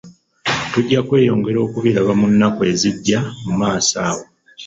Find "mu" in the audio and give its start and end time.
2.19-2.27, 3.43-3.51